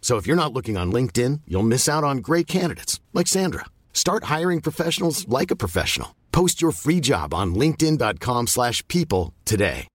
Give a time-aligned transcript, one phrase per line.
[0.00, 3.66] So if you're not looking on LinkedIn, you'll miss out on great candidates like Sandra.
[3.92, 6.16] Start hiring professionals like a professional.
[6.32, 9.86] Post your free job on linkedin.com/people today.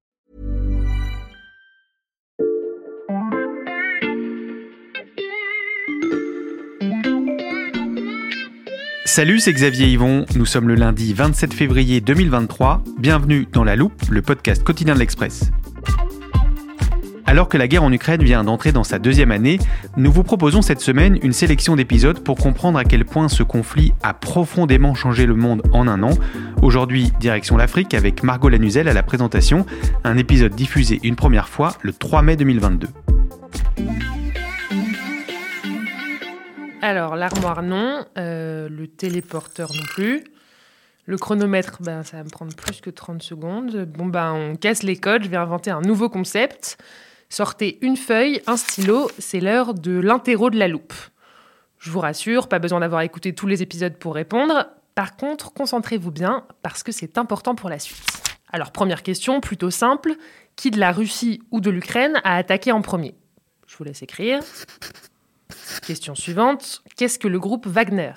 [9.16, 10.26] Salut, c'est Xavier Yvon.
[10.36, 12.84] Nous sommes le lundi 27 février 2023.
[12.98, 15.52] Bienvenue dans La Loupe, le podcast quotidien de l'Express.
[17.28, 19.58] Alors que la guerre en Ukraine vient d'entrer dans sa deuxième année,
[19.98, 23.94] nous vous proposons cette semaine une sélection d'épisodes pour comprendre à quel point ce conflit
[24.04, 26.12] a profondément changé le monde en un an.
[26.62, 29.66] Aujourd'hui, direction l'Afrique avec Margot Lanuzel à la présentation,
[30.04, 32.90] un épisode diffusé une première fois le 3 mai 2022.
[36.84, 38.06] Alors, l'armoire, non.
[38.20, 40.24] Euh, le téléporteur, non plus.
[41.08, 43.86] Le chronomètre, ben, ça va me prendre plus que 30 secondes.
[43.98, 45.24] Bon, ben, on casse les codes.
[45.24, 46.78] Je vais inventer un nouveau concept.
[47.30, 49.10] Sortez une feuille, un stylo.
[49.20, 50.94] C'est l'heure de l'interro de la loupe.
[51.80, 54.68] Je vous rassure, pas besoin d'avoir écouté tous les épisodes pour répondre.
[54.96, 58.00] Par contre, concentrez-vous bien parce que c'est important pour la suite.
[58.52, 60.16] Alors, première question, plutôt simple.
[60.56, 63.16] Qui de la Russie ou de l'Ukraine a attaqué en premier?
[63.68, 64.40] Je vous laisse écrire.
[65.86, 68.14] Question suivante, qu'est-ce que le groupe Wagner?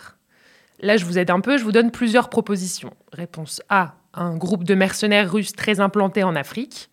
[0.80, 2.94] Là, je vous aide un peu, je vous donne plusieurs propositions.
[3.12, 6.90] Réponse A, un groupe de mercenaires russes très implantés en Afrique.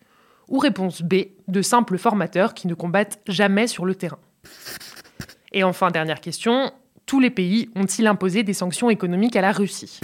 [0.48, 1.14] Ou réponse B,
[1.48, 4.18] de simples formateurs qui ne combattent jamais sur le terrain.
[5.52, 6.72] Et enfin, dernière question,
[7.06, 9.98] tous les pays ont-ils imposé des sanctions économiques à la Russie?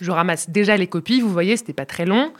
[0.00, 2.32] Je ramasse déjà les copies, vous voyez, c'était pas très long.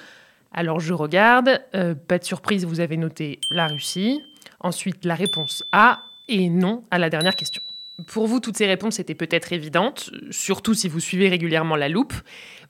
[0.53, 4.21] Alors je regarde, euh, pas de surprise, vous avez noté la Russie.
[4.61, 7.63] Ensuite, la réponse A, et non à la dernière question.
[8.07, 12.15] Pour vous, toutes ces réponses étaient peut-être évidentes, surtout si vous suivez régulièrement la loupe,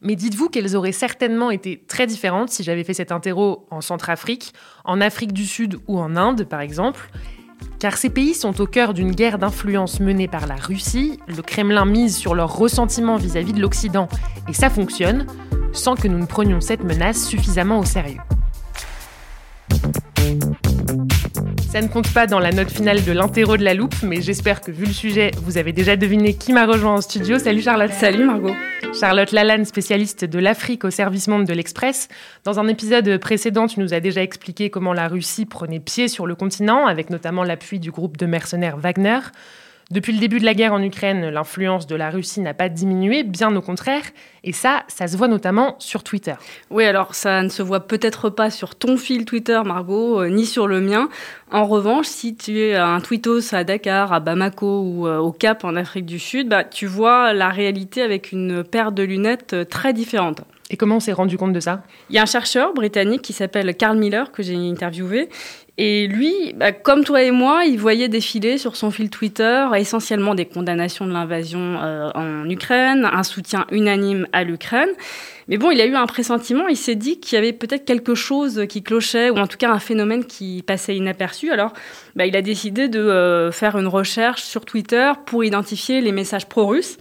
[0.00, 4.52] mais dites-vous qu'elles auraient certainement été très différentes si j'avais fait cet interro en Centrafrique,
[4.84, 7.08] en Afrique du Sud ou en Inde, par exemple.
[7.78, 11.84] Car ces pays sont au cœur d'une guerre d'influence menée par la Russie, le Kremlin
[11.84, 14.08] mise sur leur ressentiment vis-à-vis de l'Occident,
[14.48, 15.26] et ça fonctionne,
[15.72, 18.20] sans que nous ne prenions cette menace suffisamment au sérieux.
[21.72, 24.60] Ça ne compte pas dans la note finale de l'interro de la loupe, mais j'espère
[24.60, 27.38] que vu le sujet, vous avez déjà deviné qui m'a rejoint en studio.
[27.38, 27.90] Salut Charlotte.
[27.92, 28.54] Salut Margot.
[29.00, 32.08] Charlotte Lalanne, spécialiste de l'Afrique au service monde de l'Express.
[32.44, 36.26] Dans un épisode précédent, tu nous as déjà expliqué comment la Russie prenait pied sur
[36.26, 39.20] le continent, avec notamment l'appui du groupe de mercenaires Wagner.
[39.92, 43.24] Depuis le début de la guerre en Ukraine, l'influence de la Russie n'a pas diminué,
[43.24, 44.04] bien au contraire,
[44.42, 46.32] et ça, ça se voit notamment sur Twitter.
[46.70, 50.46] Oui, alors ça ne se voit peut-être pas sur ton fil Twitter, Margot, euh, ni
[50.46, 51.10] sur le mien.
[51.50, 55.62] En revanche, si tu es un tweetos à Dakar, à Bamako ou euh, au Cap
[55.62, 59.64] en Afrique du Sud, bah, tu vois la réalité avec une paire de lunettes euh,
[59.66, 60.40] très différente.
[60.70, 61.82] Et comment on s'est rendu compte de ça?
[62.08, 65.28] Il y a un chercheur britannique qui s'appelle Carl Miller, que j'ai interviewé,
[65.78, 70.34] et lui, bah, comme toi et moi, il voyait défiler sur son fil Twitter essentiellement
[70.34, 74.90] des condamnations de l'invasion euh, en Ukraine, un soutien unanime à l'Ukraine.
[75.48, 78.14] Mais bon, il a eu un pressentiment, il s'est dit qu'il y avait peut-être quelque
[78.14, 81.50] chose qui clochait, ou en tout cas un phénomène qui passait inaperçu.
[81.50, 81.72] Alors,
[82.14, 86.46] bah, il a décidé de euh, faire une recherche sur Twitter pour identifier les messages
[86.46, 86.98] pro-russes.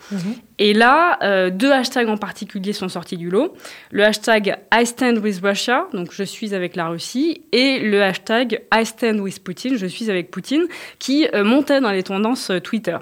[0.59, 3.53] Et là, euh, deux hashtags en particulier sont sortis du lot.
[3.91, 8.60] Le hashtag I stand with Russia, donc je suis avec la Russie, et le hashtag
[8.73, 10.65] I stand with Putin, je suis avec Poutine,
[10.99, 12.97] qui euh, montait dans les tendances Twitter.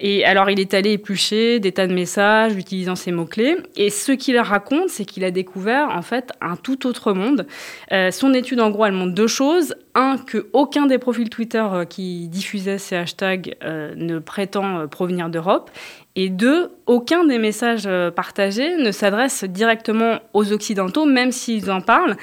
[0.00, 3.56] Et alors, il est allé éplucher des tas de messages utilisant ces mots-clés.
[3.76, 7.46] Et ce qu'il raconte, c'est qu'il a découvert, en fait, un tout autre monde.
[7.90, 9.74] Euh, son étude, en gros, elle montre deux choses.
[9.96, 15.30] Un, que aucun des profils Twitter euh, qui diffusaient ces hashtags euh, ne prétend provenir
[15.30, 15.72] d'Europe.
[16.14, 22.16] Et deux, aucun des messages partagés ne s'adresse directement aux Occidentaux, même s'ils en parlent.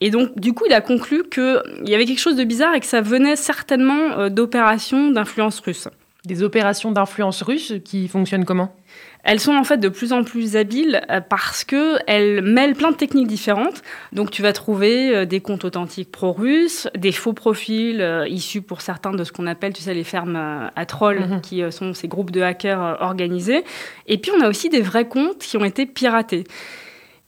[0.00, 2.80] Et donc, du coup, il a conclu qu'il y avait quelque chose de bizarre et
[2.80, 5.88] que ça venait certainement d'opérations d'influence russe.
[6.26, 8.74] Des opérations d'influence russe qui fonctionnent comment?
[9.26, 12.96] Elles sont en fait de plus en plus habiles euh, parce qu'elles mêlent plein de
[12.96, 13.82] techniques différentes.
[14.12, 18.82] Donc tu vas trouver euh, des comptes authentiques pro-russes, des faux profils euh, issus pour
[18.82, 21.40] certains de ce qu'on appelle, tu sais, les fermes à trolls, mhm.
[21.40, 23.64] qui sont ces groupes de hackers organisés.
[24.06, 26.44] Et puis on a aussi des vrais comptes qui ont été piratés.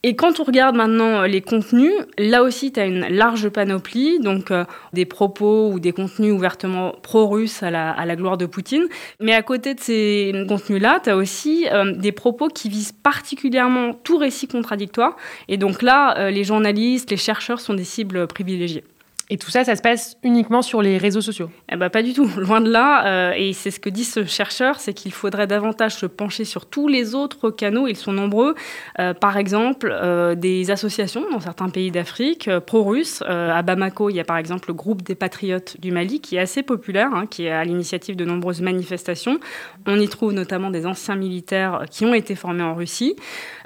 [0.04, 4.20] Et quand on regarde maintenant euh, les contenus, là aussi, tu as une large panoplie,
[4.20, 8.86] donc euh, des propos ou des contenus ouvertement pro-russes à la, gloire de Poutine.
[9.18, 13.92] Mais à côté de ces contenus-là, tu as aussi euh, des propos qui visent particulièrement
[13.92, 15.16] tout récit contradictoire.
[15.48, 18.84] Et donc là, les journalistes, les chercheurs sont des cibles privilégiées.
[19.30, 22.14] Et tout ça, ça se passe uniquement sur les réseaux sociaux eh ben, Pas du
[22.14, 23.06] tout, loin de là.
[23.06, 26.66] Euh, et c'est ce que dit ce chercheur, c'est qu'il faudrait davantage se pencher sur
[26.66, 28.54] tous les autres canaux, ils sont nombreux.
[28.98, 33.22] Euh, par exemple, euh, des associations dans certains pays d'Afrique, pro-russes.
[33.22, 36.40] à Bamako, il y a par exemple le groupe des Patriotes du Mali, qui est
[36.40, 39.38] assez populaire, hein, qui est à l'initiative de nombreuses manifestations.
[39.86, 43.16] On y trouve notamment des anciens militaires qui ont été formés en Russie.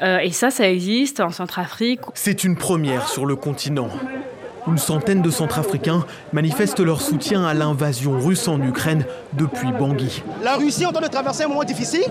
[0.00, 2.00] et ça, ça existe en Centrafrique.
[2.14, 3.91] C'est une première sur le continent.
[4.67, 10.23] Une centaine de Centrafricains manifestent leur soutien à l'invasion russe en Ukraine depuis Bangui.
[10.44, 12.05] La Russie est en train de traverser un moment difficile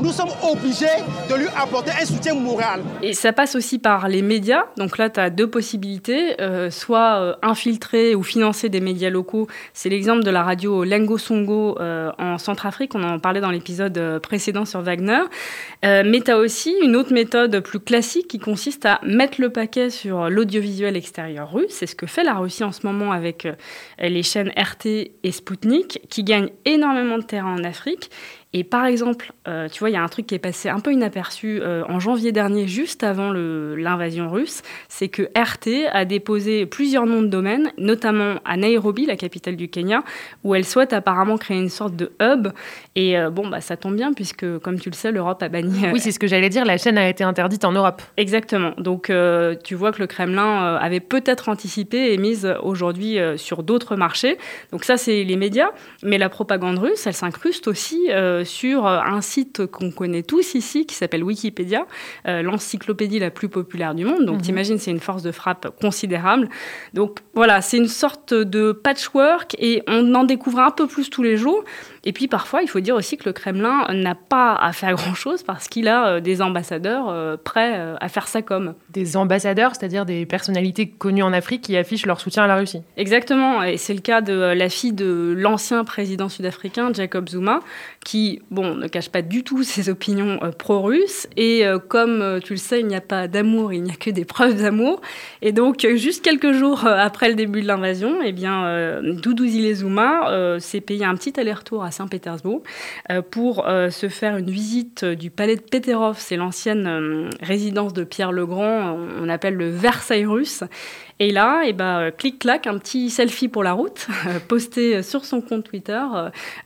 [0.00, 0.86] nous sommes obligés
[1.28, 2.82] de lui apporter un soutien moral.
[3.02, 4.64] Et ça passe aussi par les médias.
[4.76, 6.40] Donc là, tu as deux possibilités.
[6.40, 9.48] Euh, soit euh, infiltrer ou financer des médias locaux.
[9.72, 12.94] C'est l'exemple de la radio Lengo Songo euh, en Centrafrique.
[12.94, 15.22] On en parlait dans l'épisode précédent sur Wagner.
[15.82, 19.90] mais tu as aussi une autre méthode plus classique qui consiste à mettre le paquet
[19.90, 21.70] sur l'audiovisuel extérieur russe.
[21.70, 23.46] C'est ce que fait la Russie en ce moment avec
[23.98, 24.86] les chaînes RT
[25.22, 28.10] et Sputnik, qui gagnent énormément de terrain en Afrique
[28.54, 30.80] et par exemple, euh, tu vois, il y a un truc qui est passé un
[30.80, 36.66] peu inaperçu euh, en janvier dernier, juste avant l'invasion russe, c'est que RT a déposé
[36.66, 40.04] plusieurs noms de domaines, notamment à Nairobi, la capitale du Kenya,
[40.44, 42.48] où elle souhaite apparemment créer une sorte de hub.
[42.94, 45.86] Et euh, bon, bah, ça tombe bien, puisque comme tu le sais, l'Europe a banni.
[45.92, 48.02] Oui, c'est ce que j'allais dire, la chaîne a été interdite en Europe.
[48.18, 48.72] Exactement.
[48.76, 49.10] Donc
[49.64, 54.38] tu vois que le Kremlin avait peut-être anticipé et mise aujourd'hui sur d'autres marchés.
[54.70, 55.70] Donc ça, c'est les médias.
[56.02, 58.08] Mais la propagande russe, elle s'incruste aussi
[58.44, 61.86] sur euh, un site qu'on connaît tous ici, qui s'appelle Wikipédia,
[62.26, 64.24] euh, l'encyclopédie la plus populaire du monde.
[64.24, 64.42] Donc, mhm.
[64.42, 66.48] t'imagines, c'est une force de frappe considérable.
[66.94, 71.22] Donc, voilà, c'est une sorte de patchwork et on en découvre un peu plus tous
[71.22, 71.64] les jours.
[72.04, 75.44] Et puis parfois, il faut dire aussi que le Kremlin n'a pas à faire grand-chose
[75.44, 78.74] parce qu'il a euh, des ambassadeurs euh, prêts euh, à faire ça comme.
[78.90, 82.82] Des ambassadeurs, c'est-à-dire des personnalités connues en Afrique qui affichent leur soutien à la Russie.
[82.96, 87.60] Exactement, et c'est le cas de la fille de l'ancien président sud-africain, Jacob Zuma,
[88.04, 91.28] qui, bon, ne cache pas du tout ses opinions pro-russes.
[91.36, 94.24] Et comme tu le sais, il n'y a pas d'amour, il n'y a que des
[94.24, 95.00] preuves d'amour.
[95.40, 100.80] Et donc, juste quelques jours après le début de l'invasion, eh bien, Doudou Zuma s'est
[100.80, 102.62] payé un petit aller-retour à Saint-Pétersbourg
[103.10, 106.16] euh, pour euh, se faire une visite du palais de Peterov.
[106.18, 110.64] C'est l'ancienne euh, résidence de Pierre le Grand, on appelle le Versailles russe.
[111.18, 114.08] Et là, et eh ben, clic-clac, un petit selfie pour la route,
[114.48, 116.02] posté sur son compte Twitter,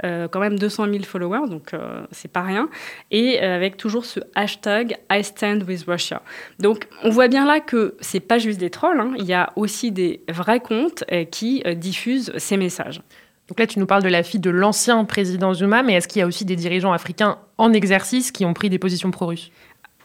[0.03, 1.73] quand même 200 000 followers, donc
[2.11, 2.71] c'est pas rien,
[3.11, 6.23] et avec toujours ce hashtag I stand with Russia.
[6.59, 9.13] Donc on voit bien là que c'est pas juste des trolls, hein.
[9.19, 13.03] il y a aussi des vrais comptes qui diffusent ces messages.
[13.49, 16.21] Donc là, tu nous parles de la fille de l'ancien président Zuma, mais est-ce qu'il
[16.21, 19.51] y a aussi des dirigeants africains en exercice qui ont pris des positions pro-russes?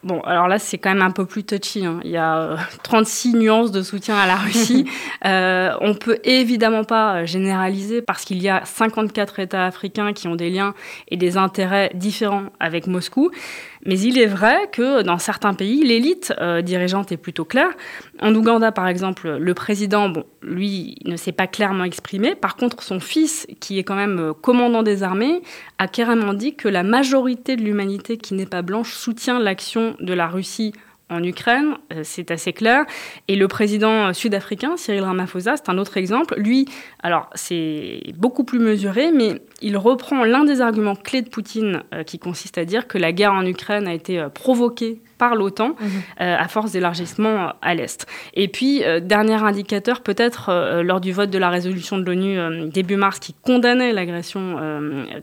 [0.04, 1.86] Bon, alors là, c'est quand même un peu plus touchy.
[1.86, 2.00] Hein.
[2.04, 4.90] Il y a 36 euh, nuances de soutien à la Russie.
[5.26, 10.28] euh, on peut évidemment pas euh, généraliser parce qu'il y a 54 États africains qui
[10.28, 10.74] ont des liens
[11.10, 13.30] et des intérêts différents avec Moscou.
[13.86, 17.72] Mais il est vrai que dans certains pays, l'élite euh, dirigeante est plutôt claire.
[18.20, 22.36] En Ouganda, par exemple, le président, bon, lui, ne s'est pas clairement exprimé.
[22.36, 25.42] Par contre, son fils, qui est quand même euh, commandant des armées,
[25.80, 30.14] a carrément dit que la majorité de l'humanité qui n'est pas blanche soutient l'action de
[30.14, 30.74] la Russie
[31.12, 32.86] en Ukraine, euh, c'est assez clair.
[33.28, 36.36] Et le président sud-africain, Cyril Ramaphosa, c'est un autre exemple.
[36.38, 36.68] Lui,
[37.04, 42.04] alors c'est beaucoup plus mesuré, mais il reprend l'un des arguments clés de Poutine euh,
[42.04, 45.76] qui consiste à dire que la guerre en Ukraine a été euh, provoquée par l'OTAN
[45.80, 45.88] mhm.
[46.18, 48.08] à force d'élargissement à l'Est.
[48.34, 53.20] Et puis, dernier indicateur, peut-être lors du vote de la résolution de l'ONU début mars
[53.20, 54.56] qui condamnait l'agression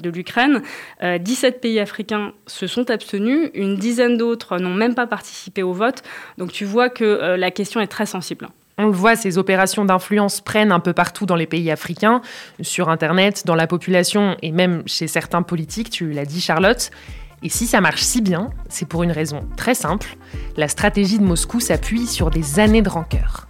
[0.00, 0.62] de l'Ukraine,
[1.02, 6.02] 17 pays africains se sont abstenus, une dizaine d'autres n'ont même pas participé au vote.
[6.37, 8.49] Donc tu vois que euh, la question est très sensible.
[8.81, 12.23] On le voit, ces opérations d'influence prennent un peu partout dans les pays africains,
[12.61, 16.90] sur Internet, dans la population et même chez certains politiques, tu l'as dit Charlotte.
[17.42, 20.16] Et si ça marche si bien, c'est pour une raison très simple.
[20.57, 23.47] La stratégie de Moscou s'appuie sur des années de rancœur.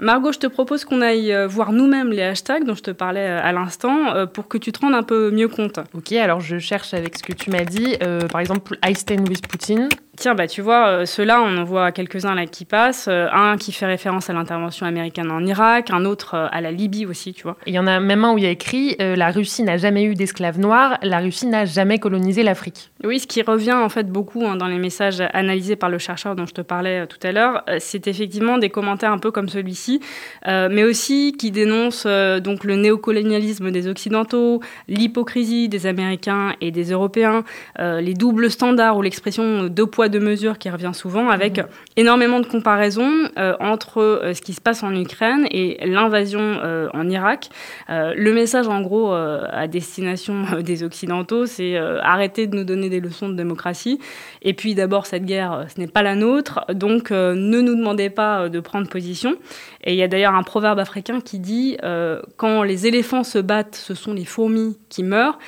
[0.00, 3.52] Margot, je te propose qu'on aille voir nous-mêmes les hashtags dont je te parlais à
[3.52, 5.80] l'instant pour que tu te rendes un peu mieux compte.
[5.92, 7.96] Ok, alors je cherche avec ce que tu m'as dit.
[8.30, 9.88] par exemple, I stand with Putin.
[10.18, 13.06] Tiens, bah, tu vois, euh, ceux-là, on en voit quelques-uns là qui passent.
[13.08, 16.72] Euh, un qui fait référence à l'intervention américaine en Irak, un autre euh, à la
[16.72, 17.56] Libye aussi, tu vois.
[17.66, 20.02] Il y en a même un où il y a écrit La Russie n'a jamais
[20.02, 22.90] eu d'esclaves noirs, la Russie n'a jamais colonisé l'Afrique.
[23.04, 26.34] Oui, ce qui revient en fait beaucoup hein, dans les messages analysés par le chercheur
[26.34, 30.00] dont je te parlais tout à l'heure, c'est effectivement des commentaires un peu comme celui-ci,
[30.46, 37.44] mais aussi qui dénoncent donc le néocolonialisme des Occidentaux, l'hypocrisie des Américains et des Européens,
[37.78, 41.60] les doubles standards ou l'expression deux poids de mesure qui revient souvent, avec
[41.96, 46.88] énormément de comparaisons euh, entre euh, ce qui se passe en Ukraine et l'invasion euh,
[46.94, 47.50] en Irak.
[47.88, 53.28] le message, en gros, à destination des Occidentaux, c'est arrêter de nous donner des leçons
[53.28, 53.98] de démocratie.
[54.42, 58.48] Et puis, d'abord, cette guerre, ce n'est pas la nôtre, donc ne nous demandez pas
[58.48, 59.36] de prendre position.
[59.84, 61.76] Et il y a d'ailleurs un proverbe africain qui dit
[62.36, 65.38] quand les éléphants se battent, ce sont les fourmis qui meurent.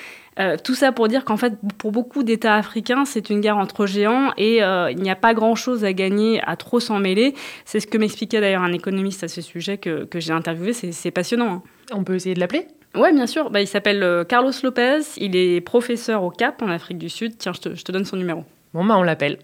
[0.40, 3.84] Euh, tout ça pour dire qu'en fait, pour beaucoup d'États africains, c'est une guerre entre
[3.84, 7.34] géants et euh, il n'y a pas grand-chose à gagner à trop s'en mêler.
[7.66, 10.72] C'est ce que m'expliquait d'ailleurs un économiste à ce sujet que, j'ai interviewé.
[10.72, 11.52] C'est passionnant.
[11.52, 11.62] Hein.
[11.92, 12.68] On peut essayer de l'appeler?
[12.94, 13.50] Oui, bien sûr.
[13.50, 15.00] Bah, il s'appelle euh, Carlos Lopez.
[15.18, 17.36] Il est professeur au CAP en Afrique du Sud.
[17.36, 18.44] Tiens, je te, donne son numéro.
[18.72, 19.38] Bon, bah, on l'appelle.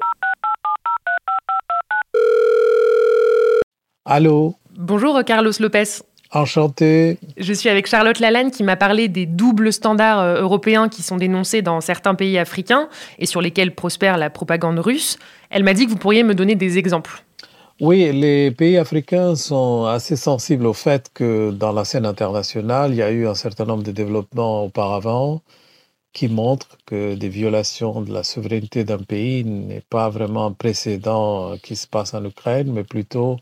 [4.07, 4.55] Allô?
[4.79, 5.85] Bonjour, Carlos Lopez.
[6.33, 7.19] Enchanté.
[7.37, 11.17] Je suis avec Charlotte Lalanne qui m'a parlé des doubles standards euh, européens qui sont
[11.17, 15.19] dénoncés dans certains pays africains et sur lesquels prospère la propagande russe.
[15.51, 17.23] Elle m'a dit que vous pourriez me donner des exemples.
[17.81, 22.97] Oui, les pays africains sont assez sensibles au fait que dans la scène internationale, il
[22.97, 25.43] y a eu un certain nombre de développements auparavant
[26.15, 31.53] qui montrent que des violations de la souveraineté d'un pays n'est pas vraiment un précédent
[31.53, 33.37] euh, qui se passe en Ukraine, mais plutôt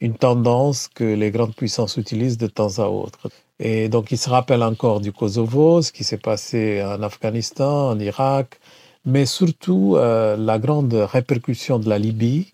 [0.00, 3.28] une tendance que les grandes puissances utilisent de temps à autre.
[3.58, 7.98] Et donc, il se rappelle encore du Kosovo, ce qui s'est passé en Afghanistan, en
[7.98, 8.60] Irak,
[9.06, 12.52] mais surtout euh, la grande répercussion de la Libye,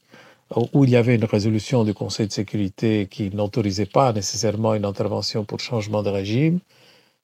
[0.72, 4.84] où il y avait une résolution du Conseil de sécurité qui n'autorisait pas nécessairement une
[4.84, 6.60] intervention pour changement de régime,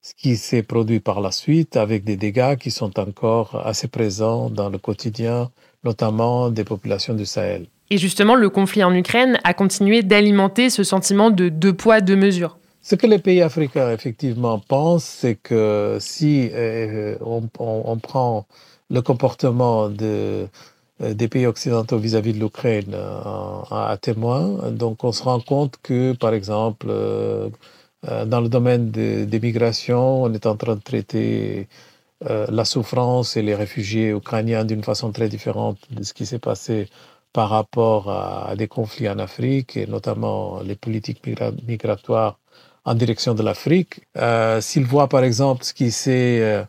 [0.03, 4.51] ce qui s'est produit par la suite avec des dégâts qui sont encore assez présents
[4.51, 5.51] dans le quotidien,
[5.85, 7.67] notamment des populations du Sahel.
[7.91, 12.17] Et justement, le conflit en Ukraine a continué d'alimenter ce sentiment de deux poids, deux
[12.17, 12.59] mesures.
[12.83, 18.47] Ce que les pays africains effectivement pensent, c'est que si euh, on, prend
[18.91, 20.47] le comportement euh,
[21.01, 26.13] des pays occidentaux vis-à-vis de l'Ukraine euh, à, témoin, donc on se rend compte que,
[26.13, 26.89] par exemple,
[28.27, 31.69] dans le domaine des migrations, on est en train de traiter
[32.21, 36.89] la souffrance et les réfugiés ukrainiens d'une façon très différente de ce qui s'est passé
[37.33, 41.23] par rapport à, des conflits en Afrique et notamment les politiques
[41.67, 42.39] migratoires
[42.85, 44.01] en direction de l'Afrique.
[44.17, 46.65] Euh, S'il voit par exemple ce qui s'est euh,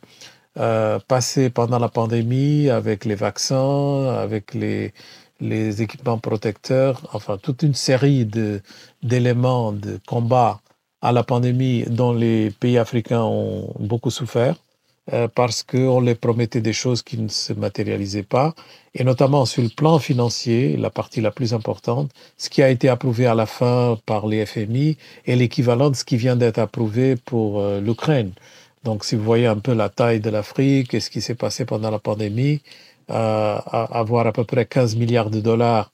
[0.57, 4.93] euh, passé pendant la pandémie avec les vaccins, avec les,
[5.39, 8.25] les équipements protecteurs, enfin toute une série
[9.03, 10.59] d'éléments de combat
[11.01, 14.55] à la pandémie dont les pays africains ont beaucoup souffert.
[15.13, 18.53] Euh, parce qu'on les promettait des choses qui ne se matérialisaient pas,
[18.93, 22.89] et notamment sur le plan financier, la partie la plus importante, ce qui a été
[22.89, 27.15] approuvé à la fin par les FMI est l'équivalent de ce qui vient d'être approuvé
[27.15, 28.33] pour euh, l'Ukraine.
[28.83, 31.65] Donc si vous voyez un peu la taille de l'Afrique et ce qui s'est passé
[31.65, 32.61] pendant la pandémie,
[33.09, 35.91] euh, avoir à peu près 15 milliards de dollars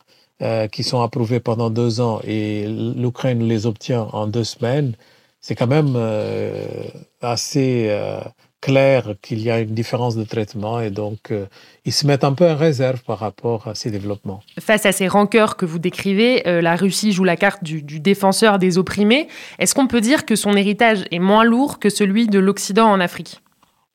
[0.74, 4.94] qui sont approuvés pendant deux ans et l'Ukraine les obtient en deux semaines,
[5.40, 5.96] c'est quand même
[7.22, 7.90] assez
[8.66, 11.46] clair qu'il y a une différence de traitement et donc euh,
[11.86, 14.42] ils se mettent un peu en réserve par rapport à ces développements.
[14.60, 18.58] Face à ces rancœurs que vous décrivez, euh, la Russie joue la carte du, défenseur
[18.58, 19.28] des opprimés.
[19.60, 23.00] Est-ce qu'on peut dire que son héritage est moins lourd que celui de l'Occident en
[23.00, 23.40] Afrique?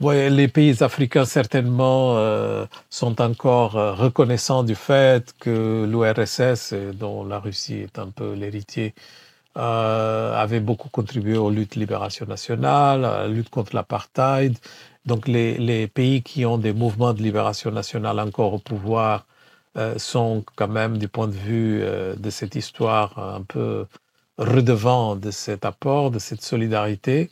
[0.01, 7.41] Oui, les pays africains certainement euh, sont encore reconnaissants du fait que l'URSS, dont la
[7.41, 8.95] Russie est un peu l'héritier,
[9.61, 14.57] euh, avait beaucoup contribué aux luttes libération nationale, à la lutte contre l'apartheid.
[15.05, 19.27] Donc les, pays qui ont des mouvements de libération nationale encore au pouvoir
[19.77, 23.87] euh, sont quand même, du point de vue euh, de cette histoire, un peu
[24.39, 27.31] redevants de cet apport, de cette solidarité.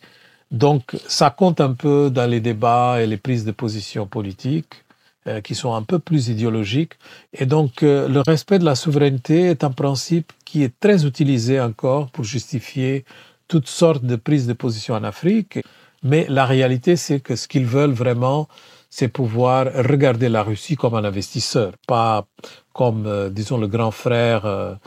[0.50, 4.84] Donc ça compte un peu dans les débats et les prises de position politiques.
[5.28, 6.94] Euh, qui sont un peu plus idéologiques.
[7.34, 11.60] Et donc, euh, le respect de la souveraineté est un principe qui est très utilisé
[11.60, 13.04] encore pour justifier
[13.46, 15.58] toutes sortes de prises de position en Afrique.
[16.02, 18.48] Mais la réalité, c'est que ce qu'ils veulent vraiment,
[18.88, 22.24] c'est pouvoir regarder la Russie comme un investisseur, pas
[22.72, 24.78] comme, euh, disons, le grand frère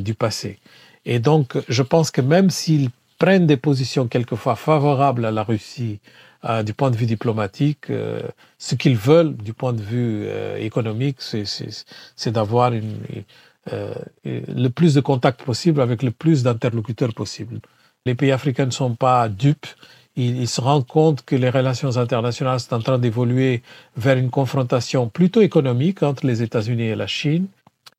[0.00, 0.58] du passé.
[1.06, 6.00] Et donc, je pense que même s'ils prennent des positions quelquefois favorables à la Russie
[6.44, 8.22] euh, du point de vue diplomatique, euh,
[8.58, 15.42] ce qu'ils veulent du point de vue euh, économique, c'est d'avoir le plus de contacts
[15.42, 17.58] possible avec le plus d'interlocuteurs possible.
[18.06, 19.66] Les pays africains ne sont pas dupes.
[20.14, 23.62] Ils, ils, se rendent compte que les relations internationales sont en train d'évoluer
[23.96, 27.46] vers une confrontation plutôt économique entre les États-Unis et la Chine.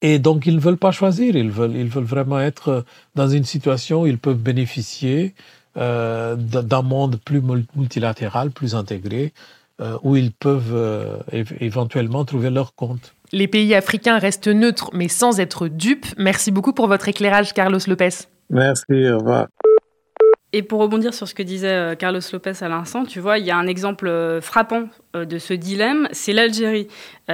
[0.01, 1.36] Et donc, ils ne veulent pas choisir.
[1.36, 5.34] Ils veulent, ils veulent vraiment être dans une situation où ils peuvent bénéficier
[5.77, 7.41] euh, d'un monde plus
[7.75, 9.34] multilatéral, plus intégré,
[9.82, 11.18] euh, où ils peuvent euh,
[11.60, 13.13] éventuellement trouver leur compte.
[13.32, 16.08] Les pays africains restent neutres, mais sans être dupes.
[16.18, 18.10] Merci beaucoup pour votre éclairage, Carlos Lopez.
[18.50, 19.48] Merci, au revoir.
[20.51, 23.51] Et pour rebondir sur ce que disait Carlos Lopez à l'instant, tu vois, il y
[23.51, 26.88] a un exemple frappant de ce dilemme, c'est l'Algérie.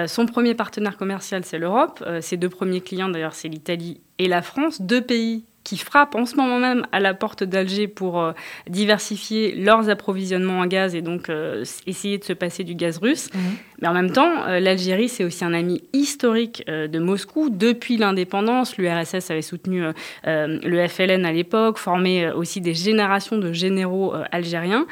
[0.07, 2.03] Son premier partenaire commercial, c'est l'Europe.
[2.19, 4.81] Ses deux premiers clients, d'ailleurs, c'est l'Italie et la France.
[4.81, 8.31] Deux pays qui frappent en ce moment même à la porte d'Alger pour euh,
[8.69, 13.29] diversifier leurs approvisionnements en gaz et donc euh, essayer de se passer du gaz russe.
[13.34, 13.41] Mhm.
[13.82, 17.50] Mais en même temps, euh, l'Algérie, c'est aussi un ami historique de Moscou.
[17.50, 19.84] Depuis l'indépendance, l'URSS avait soutenu
[20.25, 24.86] le FLN à l'époque, formé aussi des générations de généraux algériens.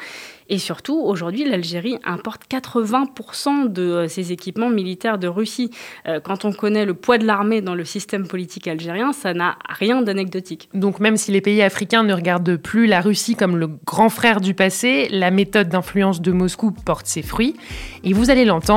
[0.48, 5.70] Et surtout, aujourd'hui, l'Algérie importe 80% de euh, ses équipements militaires de Russie.
[6.06, 9.56] Euh, quand on connaît le poids de l'armée dans le système politique algérien, ça n'a
[9.68, 10.68] rien d'anecdotique.
[10.74, 14.40] Donc même si les pays africains ne regardent plus la Russie comme le grand frère
[14.40, 17.56] du passé, la méthode d'influence de Moscou porte ses fruits.
[18.02, 18.73] Et vous allez l'entendre,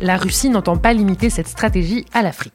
[0.00, 2.54] la Russie n'entend pas limiter cette stratégie à l'Afrique.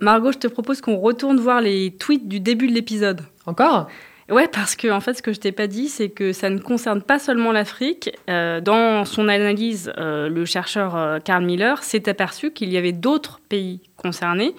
[0.00, 3.22] Margot, je te propose qu'on retourne voir les tweets du début de l'épisode.
[3.46, 3.88] Encore?
[4.30, 6.58] Ouais, parce que en fait, ce que je t'ai pas dit, c'est que ça ne
[6.58, 8.10] concerne pas seulement l'Afrique.
[8.28, 12.92] Euh, dans son analyse, euh, le chercheur euh, Karl Miller s'est aperçu qu'il y avait
[12.92, 14.54] d'autres pays concernés,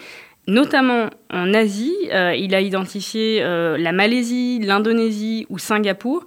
[0.48, 1.96] notamment en Asie.
[2.12, 6.26] il a identifié la Malaisie, l'Indonésie ou Singapour.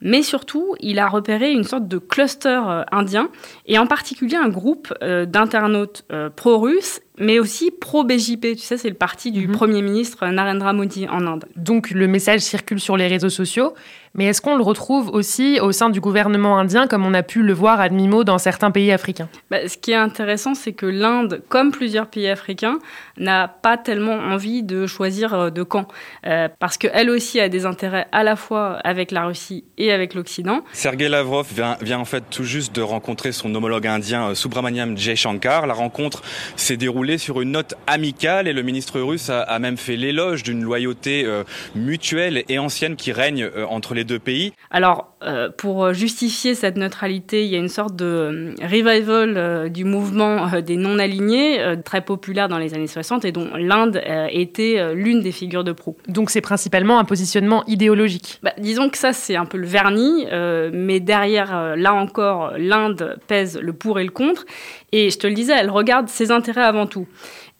[0.00, 2.60] Mais surtout, il a repéré une sorte de cluster
[2.92, 3.30] indien,
[3.66, 6.04] et en particulier un groupe d'internautes
[6.36, 8.56] pro-russes mais aussi pro-BJP.
[8.56, 9.54] Tu sais, c'est le parti du mhm.
[9.54, 11.44] Premier ministre Narendra Modi en Inde.
[11.56, 13.74] Donc le message circule sur les réseaux sociaux,
[14.16, 17.42] mais est-ce qu'on le retrouve aussi au sein du gouvernement indien, comme on a pu
[17.42, 19.28] le voir à demi-mot dans certains pays africains?
[19.50, 22.78] Bah, Ce qui est intéressant, c'est que l'Inde, comme plusieurs pays africains,
[23.18, 25.86] n'a pas tellement envie de choisir euh, de camp,
[26.26, 30.14] euh, parce qu'elle aussi a des intérêts à la fois avec la Russie et avec
[30.14, 30.62] l'Occident.
[30.72, 34.96] Sergei Lavrov vient, vient, en fait tout juste de rencontrer son homologue indien euh, Subramaniam
[34.96, 35.66] Shankar.
[35.66, 36.22] La rencontre
[36.56, 40.62] s'est déroulée sur une note amicale et le ministre russe a, même fait l'éloge d'une
[40.62, 44.52] loyauté euh, mutuelle et ancienne qui règne euh, entre les deux pays.
[44.70, 50.48] Alors, euh, pour justifier cette neutralité, il y a une sorte de revival du mouvement
[50.60, 55.64] des non-alignés, très populaire dans les années 60 et dont l'Inde était l'une des figures
[55.64, 55.96] de proue.
[56.08, 60.26] Donc c'est principalement un positionnement idéologique bah, Disons que ça, c'est un peu le vernis,
[60.72, 64.44] mais derrière, là encore, l'Inde pèse le pour et le contre.
[64.92, 67.06] Et je te le disais, elle regarde ses intérêts avant tout.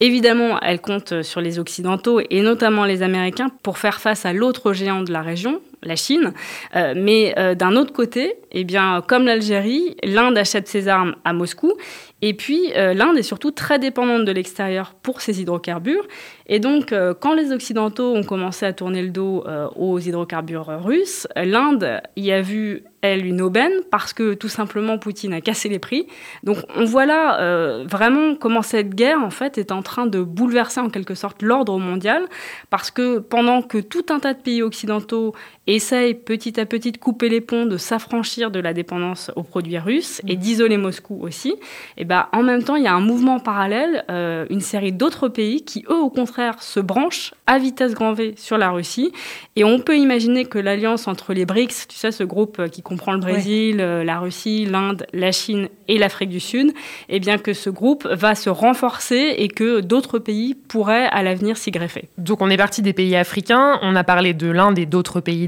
[0.00, 4.74] Évidemment, elle compte sur les Occidentaux et notamment les Américains pour faire face à l'autre
[4.74, 6.32] géant de la région, la Chine.
[6.74, 11.32] Euh, mais euh, d'un autre côté, eh bien, comme l'Algérie, l'Inde achète ses armes à
[11.32, 11.74] Moscou.
[12.22, 16.06] Et puis, euh, l'Inde est surtout très dépendante de l'extérieur pour ses hydrocarbures.
[16.46, 19.44] Et donc, quand les Occidentaux ont commencé à tourner le dos
[19.74, 25.32] aux hydrocarbures russes, l'Inde y a vu elle, une aubaine parce que tout simplement Poutine
[25.32, 26.06] a cassé les prix.
[26.44, 30.78] Donc on voit là vraiment comment cette guerre en fait est en train de bouleverser
[30.78, 32.26] en quelque sorte l'ordre mondial
[32.70, 35.34] parce que pendant que tout un tas de pays occidentaux
[35.66, 39.78] essaye petit à petit de couper les ponts, de s'affranchir de la dépendance aux produits
[39.78, 40.38] russes et mm.
[40.38, 41.54] d'isoler Moscou aussi,
[41.96, 45.28] et ben en même temps, il y a un mouvement parallèle, euh, une série d'autres
[45.28, 49.12] pays qui, eux, au contraire, se branchent à vitesse grand V sur la Russie.
[49.54, 52.82] Et on peut imaginer que l'alliance entre les BRICS, tu sais, ce groupe euh, qui
[52.82, 56.70] comprend le Brésil, euh, la Russie, l'Inde, la Chine et l'Afrique du Sud,
[57.08, 61.22] et eh bien que ce groupe va se renforcer et que d'autres pays pourraient à
[61.22, 62.08] l'avenir s'y greffer.
[62.18, 65.46] Donc on est parti des pays africains, on a parlé de l'Inde et d'autres pays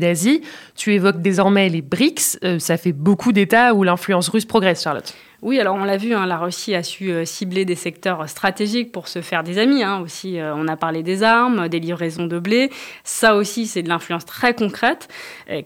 [0.76, 2.38] tu évoques désormais les BRICS.
[2.44, 5.14] Euh, ça fait beaucoup d'États où l'influence russe progresse, Charlotte.
[5.40, 8.90] Oui, alors on l'a vu, hein, la Russie a su euh, cibler des secteurs stratégiques
[8.90, 9.84] pour se faire des amis.
[9.84, 12.70] Hein, aussi, euh, on a parlé des armes, des livraisons de blé.
[13.04, 15.06] Ça aussi, c'est de l'influence très concrète.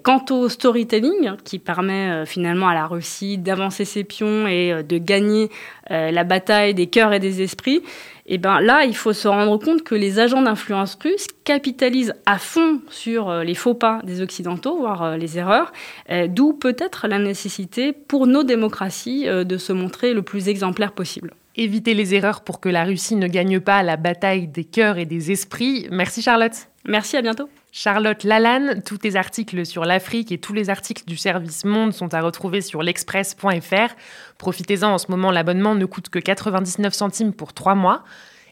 [0.03, 4.99] quant au storytelling, hein, qui permet finalement à la Russie d'avancer ses pions et de
[4.99, 5.49] gagner
[5.89, 7.83] la bataille des cœurs et des esprits,
[8.27, 12.39] et ben là, il faut se rendre compte que les agents d'influence russes capitalisent à
[12.39, 15.73] fond sur euh, les faux pas des Occidentaux, voire euh, les erreurs,
[16.09, 21.35] euh, d'où peut-être la nécessité pour nos démocraties de se montrer le plus exemplaire possible.
[21.57, 25.07] Éviter les erreurs pour que la Russie ne gagne pas la bataille des cœurs et
[25.07, 25.87] des esprits.
[25.91, 26.69] Merci Charlotte.
[26.85, 27.49] Merci, à bientôt.
[27.71, 32.13] Charlotte Lalanne, tous tes articles sur l'Afrique et tous les articles du service Monde sont
[32.13, 33.95] à retrouver sur l'express.fr.
[34.37, 38.03] Profitez-en, en ce moment l'abonnement ne coûte que 99 centimes pour 3 mois.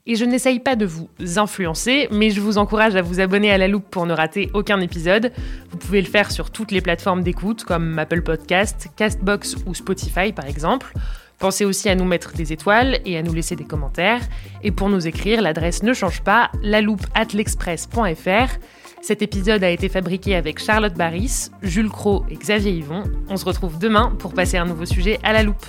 [0.07, 3.59] Et je n'essaye pas de vous influencer, mais je vous encourage à vous abonner à
[3.59, 5.31] la loupe pour ne rater aucun épisode.
[5.71, 10.33] Vous pouvez le faire sur toutes les plateformes d'écoute comme Apple Podcast, Castbox ou Spotify
[10.33, 10.93] par exemple.
[11.39, 14.21] Pensez aussi à nous mettre des étoiles et à nous laisser des commentaires.
[14.63, 18.59] Et pour nous écrire, l'adresse ne change pas, la loupe at l'express.fr.
[19.03, 23.05] Cet épisode a été fabriqué avec Charlotte Barris, Jules Cro et Xavier Yvon.
[23.29, 25.65] On se retrouve demain pour passer un nouveau sujet à la loupe.